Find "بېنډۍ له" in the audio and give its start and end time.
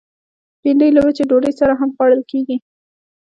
0.61-1.01